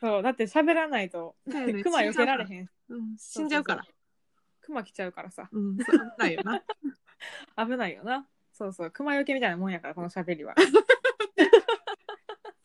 [0.00, 1.36] そうだって喋らないと。
[1.46, 1.82] ね。
[1.82, 2.70] クマ避けられへん。
[2.88, 3.84] うん、死んじゃうから。
[4.60, 5.48] クマ来ちゃうからさ。
[5.52, 5.84] うん、危
[6.18, 6.62] ないよな。
[7.66, 8.26] 危ないよな。
[8.52, 10.54] そうそうクマよけみたいなもんやからこの喋りは。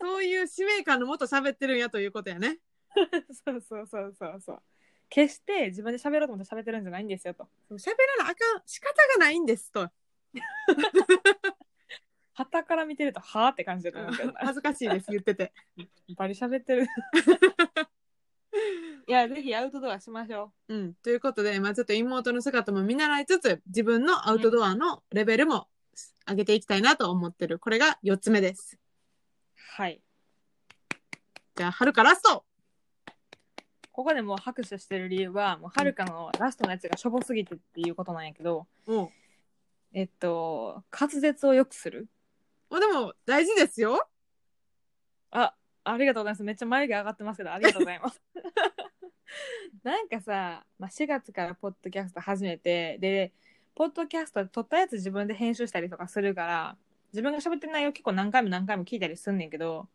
[0.00, 2.58] そういう使命感のもと喋ってるんやということやね。
[3.44, 4.62] そうそうそうそうそう。
[5.08, 7.48] 決して自分で喋ろうと思って喋ってるんじゃないんですよと。
[7.70, 9.88] 喋らなあかん、仕方がないんですと。
[12.34, 14.40] 旗から見てるとはあって感じだと思うけどな。
[14.40, 15.52] 恥ずかしいです、言ってて。
[16.16, 16.86] バリ喋ってる。
[19.08, 20.74] いやぜひアウトドアしましょう。
[20.74, 25.68] ん、ということで、まあ、ちょっと妹の姿も見習いつつ、自分のアウトドアのレベルも
[26.28, 27.58] 上げていきたいなと思ってる。
[27.58, 28.76] これが4つ目です。
[28.76, 28.78] う
[29.80, 30.02] はい。
[31.54, 32.45] じゃあ、春かラスト
[33.96, 39.08] ここでもう拍手してる理由はもうはるかのラストのやつがしょぼすぎてっていうことなんやけどうん。
[39.94, 42.06] えっと滑舌を良くする
[42.68, 44.06] まあ、でも、大事ですよ。
[45.30, 45.54] あ
[45.84, 48.20] ありがとうございますめっちゃ眉毛上がってますけどありがとうございます
[49.82, 53.32] なんかさ、まあ、4月からポッドキャスト始めてで
[53.74, 56.76] ポッドキャストで撮ったやつ自分で編集したりとかするから
[57.12, 59.88] 自分が喋ってる内容結構何回も何回も聞いたりすんねんけど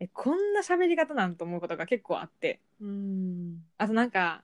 [0.00, 3.64] えこんな喋り方なんと思うことが結構あってうん。
[3.78, 4.42] あとなんか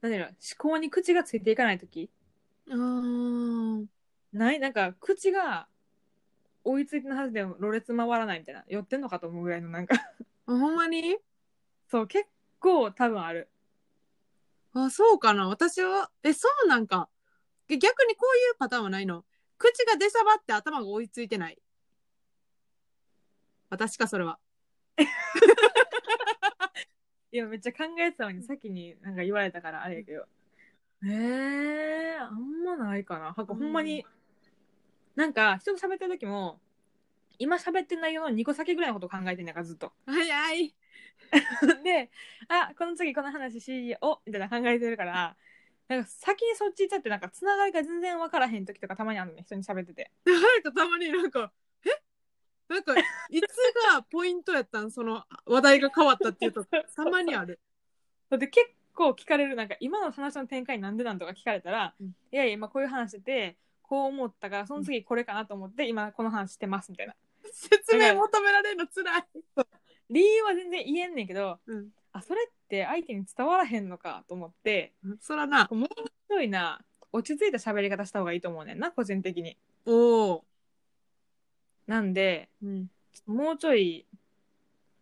[0.00, 0.34] 何だろう思
[0.72, 2.10] 考に口がついていかない時
[2.70, 3.86] あー
[4.32, 4.60] ない？
[4.60, 5.66] なんか口が
[6.64, 10.00] 追いついてるはずでもろれつ回らないみたいな寄ってんのかと思うぐらいのなんかあ。
[10.46, 11.16] ほんまに？
[11.90, 12.26] そう結
[12.58, 13.48] 構多分ある
[14.76, 15.46] あ、そうかな。
[15.46, 17.08] 私は、え、そうなんか。
[17.68, 19.24] 逆にこういうパターンはないの？
[19.56, 21.58] 口が出しゃばって頭が追いついてない。
[23.70, 24.40] 私か、それは。
[27.32, 30.24] いやめっちゃ考えてたのに先になんか言われたからあれやけど。
[31.04, 33.34] えー、あんまないかな。
[33.36, 34.06] なんかほんまに、
[35.16, 36.60] なんか人と喋ってる時も
[37.38, 39.92] 今喋ってる内容の2個先ぐらいのこと考えてんねんからずっと。
[40.06, 40.74] 早い。
[41.84, 42.10] で
[42.48, 45.36] あこの次この話しようみたいな考えてるから
[45.88, 50.10] なんか先にそっち行っちゃってなんかつながりが全然分からへん時とかたまにあるのね人に喋ってて。
[50.24, 51.63] なんかたまになんか、え
[52.68, 52.94] なんか、
[53.30, 53.44] いつ
[53.92, 54.90] がポイントやったん？
[54.90, 56.64] その話題が変わったっていうと、
[56.96, 57.60] たまにある。
[58.30, 67.14] で結構聞かれるなんか今の話の展開なんでなんとか聞かれたら、うんいやいや今こういう話しててこう思ったからその次これかなと思って今この話してますみたいな
[67.52, 69.26] 説明求められるのつらい。
[70.10, 71.90] 理由は全然言えんねんけどうん。
[72.12, 75.68] あそれって相手に伝わらへんのかと思ってそらな。
[75.70, 75.88] もう
[76.28, 76.80] ちょいな
[77.12, 80.44] 落ち着いた喋り方した方がいいと思うねんな個人的におお。
[81.86, 82.90] なんでうん。
[83.26, 84.06] もうちょい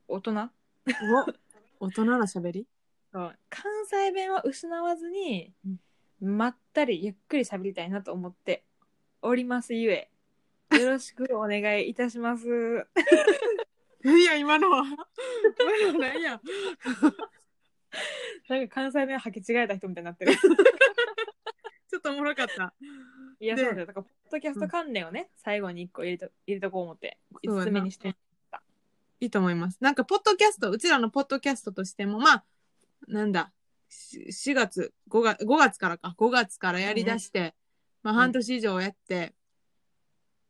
[0.08, 0.50] 大人？
[1.80, 2.66] お大人な喋り？
[3.12, 5.52] そう関西弁は失わずに、
[6.20, 8.64] まったりゆっくり喋りたいなと思って
[9.20, 10.10] おりますゆえ
[10.78, 12.86] よろしくお願いいたします
[14.04, 14.84] いや、今のは。
[14.84, 14.96] 今
[15.92, 16.40] のは何や。
[18.48, 20.34] なんか関西弁履き違えた人みたいになってる
[21.88, 22.74] ちょっとおもろかった。
[23.42, 23.86] いやでそうだよ。
[23.86, 27.70] だからポッドキャスト関連をね、最後に1個入れと入れとこう思ってそうやな。
[27.70, 28.14] 5つ目にして
[29.20, 29.78] いいと思います。
[29.80, 32.44] なんか、ポッドキャスト、うちらのポッドキャストとしても、まあ、
[33.06, 33.52] なんだ、
[33.88, 34.18] し
[34.50, 37.54] 4月、5月、5月からか、5月からやりだして、
[38.02, 39.34] まあ、うん半年以上やって、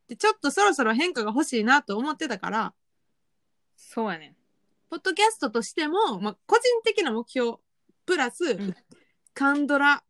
[0.07, 2.73] で、ちょっとそろそろ変化が欲しいなと思ってたから、
[3.75, 4.27] そうやね。
[4.29, 4.35] ん
[4.89, 7.57] ポッドキャストとしても、まあ、個人的な目標、
[8.05, 8.75] プラス、ん。
[9.33, 10.03] カンドラ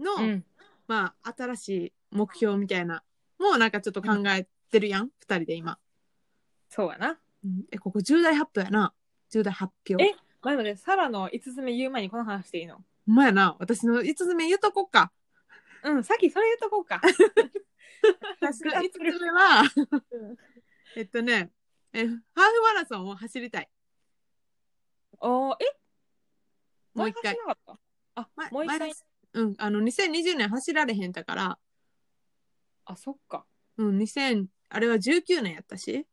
[0.00, 0.44] の、うん。
[0.88, 3.02] まあ、新しい目標みたいな、
[3.38, 5.78] もうなんかちょっと考えてるやん、二人で今。
[6.70, 8.94] そうやなうんえ、ここ重大発表やな。
[9.30, 10.02] 重大発表。
[10.02, 12.76] えまあでもねサラの5つ目言う前にこの話していいの？
[13.06, 13.56] ほんまやな。
[13.58, 15.12] 私の5つ目言うとこっか。
[15.82, 17.00] うんさっきそれ言っとこうか
[18.40, 19.62] 私の5つ目は、
[20.10, 20.36] うん
[20.96, 21.50] えっとね、
[21.92, 23.68] え、ハーフマラソンを走りたい。
[25.20, 25.64] ああ、え？
[26.94, 27.78] もう一回前走らなかっ
[28.14, 28.20] た？
[28.22, 28.92] あ、まもう一回？
[29.32, 31.58] うん、あの、2020年走られへんだから、
[32.84, 33.44] あ、そっか。
[33.76, 36.06] うん、2000、あれは19年やったし、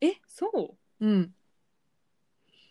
[0.00, 1.04] え、そう？
[1.06, 1.34] うん。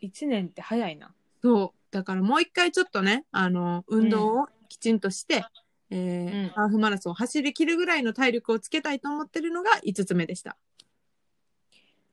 [0.02, 1.14] 一年って早いな。
[1.42, 1.80] そう。
[1.92, 5.44] だからもう一回ちょっとね、あの、運動をきちんとして、
[5.92, 10.56] えーうんハーフマラソンを走り切るぐらいの体力をつけたいと思ってるのが5つ目でした。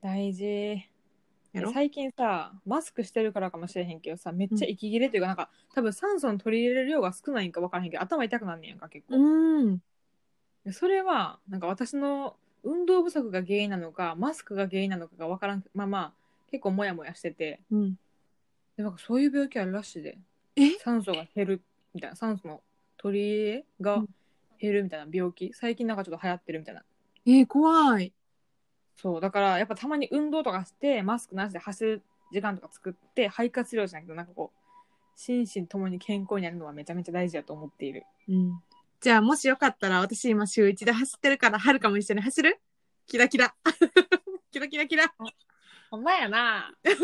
[0.01, 0.83] 大事。
[1.53, 1.73] やろ？
[1.73, 9.17] 最近さ、マスクしてるからかもしれへんけどさ、めっちゃ息切れというか、なんか、多分酸素の取り入れる量が少ないんか分からへんけど、頭痛くなんねやんか、結構。
[9.17, 9.79] うん。
[10.67, 16.13] でそれは、なんか私の運動不足が原因なのか、マスクが原因なのかが分からん、まあまあ、
[16.51, 17.99] 結構モヤモヤしてて、うん。
[18.77, 20.19] でなんかそういう病気あるらしいで。
[20.57, 20.73] え？
[20.81, 21.63] 酸素が減る
[21.95, 22.63] みたいな、酸素の
[22.97, 24.05] 取り入れが
[24.61, 26.83] 減るみたいな病気、最近なんかちょっと流行ってるみたいな。
[27.27, 28.13] えー、怖い。
[28.97, 32.03] そう、だからやっぱたまに運動とかして、マスクなしで走る
[32.33, 34.59] 時間とか作って、肺活量じゃなくて、なんかこう、
[35.15, 38.03] 心身ともに健康になるのはめちゃめちゃ大事だと思っている。
[38.29, 38.61] うん。
[39.01, 42.59] じゃあ、もしよかったら、私今週1で走ってるから、はるかも一緒に走る？
[43.07, 43.55] キラキラ。
[44.51, 45.15] キラキラキラ。
[45.91, 46.99] ほんまやな言っ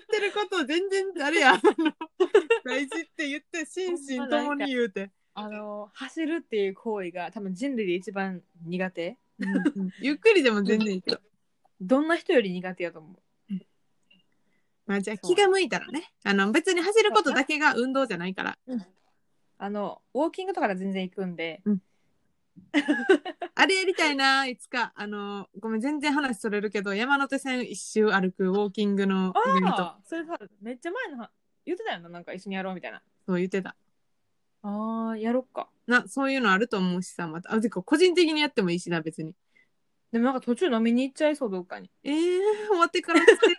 [0.00, 1.60] てること全然あれや。
[2.64, 5.10] 大事って言って、心身ともに言うて。
[5.34, 9.18] あの、走るっていう行為が多分人類で一番苦手。
[9.38, 11.20] うんうんゆっくりでも全然いいけど。
[11.80, 13.54] どんな人より苦手やと思う？
[14.86, 16.12] まあじゃあ気が向いたらね。
[16.24, 18.58] あの別に走ることだけが運動じゃないから。
[19.62, 21.62] あの、ウォーキングとかで全然行くんで、
[23.54, 24.90] あれやりたいな、いつか。
[24.96, 29.82] あの、ごめん、全然話それるけど、山手線一周歩くウォーキングのイベント。
[29.82, 31.30] ああ、それさ、めっちゃ前のは
[31.66, 33.02] 言ってたよな、なんか一緒にやろうみたいな。
[33.26, 33.76] そう言ってた。
[34.62, 35.68] ああ、やろっか。
[35.86, 37.52] な、そういうのあると思うしさ、また。
[37.52, 39.34] あ、てか個人的にやってもいいしな、別に。
[40.10, 41.90] でもなんか途中飲みに行っちゃいそう、どっかに。
[42.02, 42.14] えー、
[42.70, 43.56] 終わってからしてる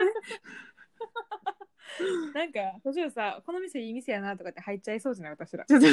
[2.34, 5.66] なんか途中さ、この店いい店やなとかって入っちゃいそうじゃない私ら。
[5.66, 5.88] ちょっと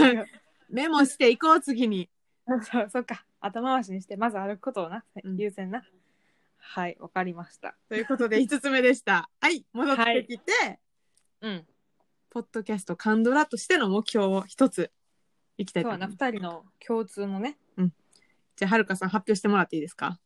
[0.69, 2.09] メモしていこう、次に。
[2.63, 3.25] そうそっか。
[3.41, 5.83] 後回しにして、まず歩くことをな、うん優先な。
[6.59, 7.77] はい、わかりました。
[7.89, 9.31] ということで、 5つ目でした。
[9.41, 10.81] はい、戻ってきて、
[11.41, 11.67] うん。
[12.31, 14.93] ポッドキャストカンドラとしての目標を一つ
[15.57, 16.13] いきたいと思います。
[16.13, 17.59] 二人の共通のね、
[18.57, 20.21] じゃあ、はるかさん発表してもらっていいですか？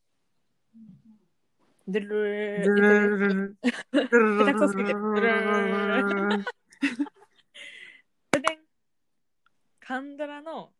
[1.89, 3.59] ドゥルルルルルル
[3.93, 6.45] ルルル下手くそすぎてルルルル
[8.31, 8.59] ででん
[9.81, 10.73] カンドラの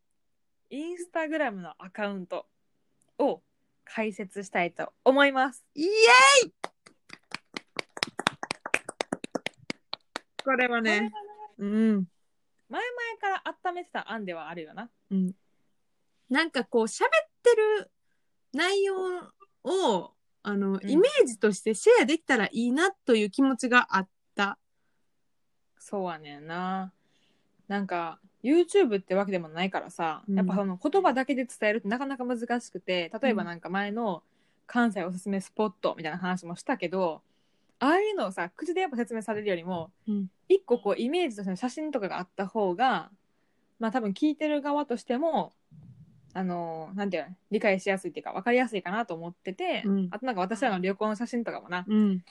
[0.69, 2.47] インスタグラムのアカウント
[3.19, 3.41] を
[3.85, 5.63] 開設したいと思います。
[5.75, 6.53] イエーイ
[10.43, 11.11] これはね、
[11.57, 12.05] うん。
[12.69, 14.89] 前々から温めてた案ではあるよな。
[15.11, 15.33] うん。
[16.29, 17.09] なんかこう、喋っ
[17.43, 17.91] てる
[18.53, 18.95] 内容
[19.63, 20.12] を、
[20.43, 24.57] あの、んイメージとしてシェアできたらいいなという気持ちがあった。
[25.79, 26.91] そうはねんな。
[27.67, 34.21] なんか YouTube ってわけでもないからさ、うんやっぱその言葉だけで伝えるってなかなか難しくて例えばなんか前の
[34.67, 37.21] 関西おすすめスポットみたいな話もしたけど
[37.79, 40.27] ああいうのをさ口でやっぱ説明されるよりもうん。
[40.49, 43.09] 一個こうイメージとしての写真とかがあった方が
[43.79, 45.53] まあ多分聞いてる側としても
[46.33, 52.23] あのなんていうの理解しやすいっていうか分かりやすいかなと思ってて、うんあとなんか私らの旅行の写真とかもなうん。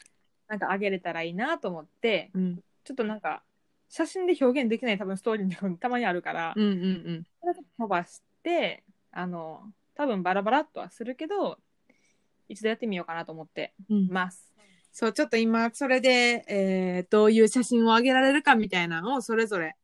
[0.48, 2.60] なんかあげれたらいいなと思ってうん。
[2.84, 3.42] ちょっとなんか
[3.88, 6.64] 写真で表現できない多分ストーリーもたまにあるから、うん。
[6.64, 7.26] うん。
[7.40, 9.62] それをちょっと飛ばしてあの
[9.94, 11.58] 多分バラバラっとはするけど
[12.48, 14.08] 一度やってみようかなと思ってうん。
[14.08, 14.52] ます。
[14.92, 19.74] そう、ちょっと今、それで、えー、どういう写真を上げられるかみたいなのをそれぞれ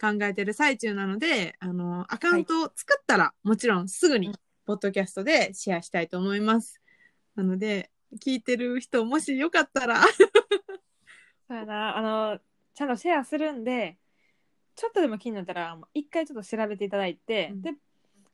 [0.00, 4.34] 考えてる最中なので、あの、アカウントを作ったら、もちろんすぐにうん、
[4.66, 6.80] ポッドキャストでシェアしたいと思います。
[7.34, 7.90] なので、
[8.24, 10.02] 聞いてる人、もしよかったら、
[11.48, 12.38] そうやなあの
[12.74, 13.96] ちゃんとシェアするんで
[14.74, 17.74] ちょっとでも気になったら一回ちょっと調べていただいて、うんで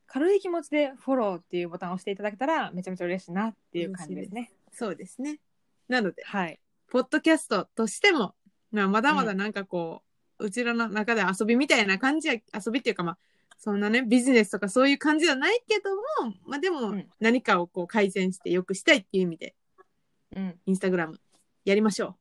[0.05, 4.51] 軽い気持ちでフォローっていうボタンを押していただけたらめちゃめちゃ嬉しいなっていう感じですね。
[4.71, 5.39] そうですね。
[5.87, 6.59] なので、はい。
[6.91, 8.35] ポッドキャストとしても、
[8.71, 10.02] まあ、まだまだなんかこ
[10.39, 13.17] う、うちらの中で遊びみたいな感じや、遊びっていうかまあ、
[13.57, 19.55] そんなね、ビジネスとかそういう感じじゃないけども、まあでもうん何かをこう改善して良くしたいっていう意味で、
[20.35, 20.59] うん。
[20.65, 21.19] インスタグラム
[21.65, 22.15] やりましょ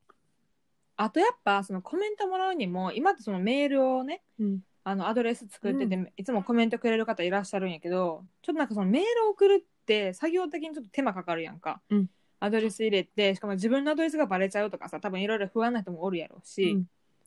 [0.97, 4.45] あとやっぱそのコメントもらうにも今ってそのメールをねう。
[4.45, 4.61] うん。
[4.85, 12.07] あのアドレス作ってて、ういつもコメントくれる方いらっしゃるんやけどちょっとなんかそのメール送るって作業的にちょっと手間かかるやんか、うん
[12.45, 16.87] アドレス入れてしかも自分のアドレスがバレちゃうとかさ多分いろいろ不安な人もおるやろうし、うん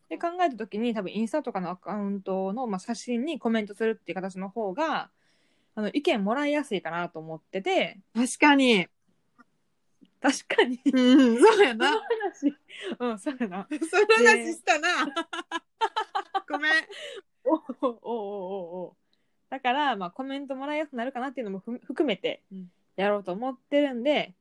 [0.09, 5.09] で考えた時に多分インスタとかのアカウントの、まあ、写真にコメントするっていう形の方が
[5.75, 8.87] あの意見もらいやすいかなと思ってて確かに。
[10.21, 11.87] 確かにうん、そうやな。
[11.87, 12.55] 話
[12.99, 13.67] うん、そうやな。
[13.69, 14.87] その話したな。
[16.49, 16.71] ごめん。
[17.43, 18.95] おおおおおお
[19.49, 24.33] だから、まあ、コメントもらいやすくなるかなっていうのもふ含めてうんやろうと思ってるんで、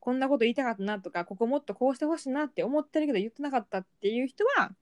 [0.00, 4.72] こんなこと言いたかったなとかここもっとこうしてほしいなって思ってるけど言ってなかったっていう人は、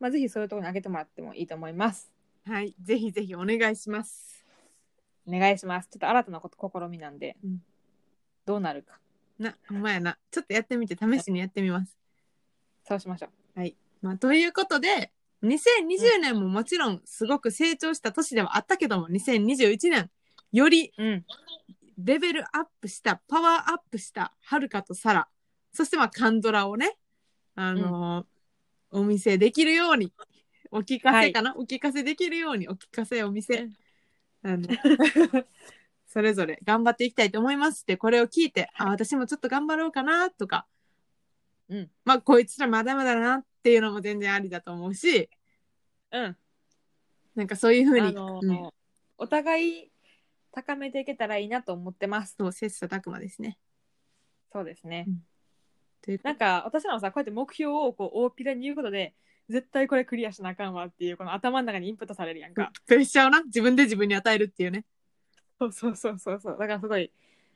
[0.00, 2.10] まあ、ぜひそういうところにあげてもらってもいいと思います。
[2.46, 4.44] はい、ぜひぜひお願いします。
[5.26, 5.88] お願いします。
[5.88, 7.58] ちょっと新たなこと試みなんで、うん
[8.46, 8.98] どうなるか
[9.38, 10.18] な、ほんまやな。
[10.30, 11.96] ちょっとやってみて、試しにやってみます。
[12.86, 13.30] そうしましょう。
[14.02, 20.10] まあ、ということで、2020年ももちろんすごく成長した年ではあったけども、2021年、
[20.52, 21.24] よりうん、
[21.98, 25.28] レベルアップした、パワーアップした、はるかとサラ、
[25.72, 26.96] そしてまあ、カンドラをね、
[27.54, 28.26] あのー
[28.96, 30.12] お見せできるように、
[30.70, 33.68] お聞かせかな、お聞かせできるように、お聞かせお店、
[34.42, 34.68] あの、
[36.06, 40.68] それぞれ頑張っていきたいと思いますって、これを聞いて、あ、私もちょっと頑張ろうかな、とか、
[41.68, 45.28] うん、まあ、こいつらまだまだだなっていうのも全然ありだと思うし、
[46.12, 46.36] うん。
[47.34, 48.70] なんかそういうふうに、あのーうん、
[49.18, 49.90] お互い
[50.54, 52.36] 高めていけたらいいなと思ってます。
[52.38, 53.58] そう、切磋琢磨ですね。
[54.52, 55.04] そうですね。
[55.08, 55.22] うん
[56.04, 59.14] というなんか私らもさこうやって目標をこう大っぴらに言うことで
[59.48, 62.70] 絶対これクリアしなあかんわっていうこの頭の中にインプットされるやんか。
[62.86, 64.84] プレッシャーをな、自分で自分に与えるっていうね。
[65.58, 66.58] そうそうそうそうそう。
[66.58, 67.10] だからすごい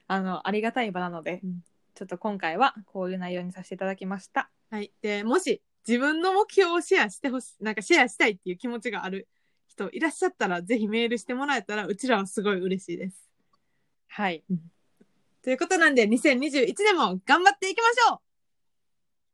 [0.07, 1.61] あのありがたい場なので、うん
[1.95, 4.51] ちょっと今回はこういう内容にさせていただきました。
[4.71, 4.93] はい。
[5.03, 9.27] で、もし自分の目標をシェアしてほしい、なんかシェアしたいっていう気持ちがある
[9.87, 13.29] 人いらっしゃったら、ぜひメールしてもらえたら、うちらはすごい嬉しいです。
[14.09, 14.45] はい。
[15.43, 18.21] ということなんで、2021年も頑張っていきましょ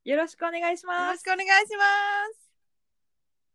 [0.05, 1.27] よろしくお願いしうよます。
[1.27, 1.85] ろしくお願いしま
[2.39, 2.44] す